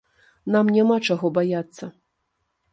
Нам 0.55 0.71
няма 0.77 0.97
чаго 1.09 1.33
баяцца. 1.37 1.93